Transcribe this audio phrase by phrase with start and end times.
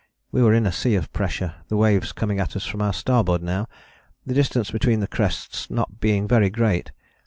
[0.31, 3.45] We were in a sea of pressure, the waves coming at us from our starboard
[3.45, 3.67] bow,
[4.25, 6.91] the distance between the crests not being very great.